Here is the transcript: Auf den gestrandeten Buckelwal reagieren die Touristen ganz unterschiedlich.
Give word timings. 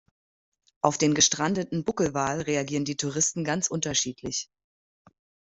Auf 0.81 0.97
den 0.97 1.13
gestrandeten 1.13 1.83
Buckelwal 1.83 2.41
reagieren 2.41 2.85
die 2.85 2.95
Touristen 2.97 3.43
ganz 3.43 3.67
unterschiedlich. 3.67 4.49